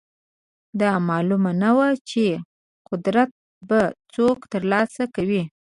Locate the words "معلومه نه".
1.09-1.69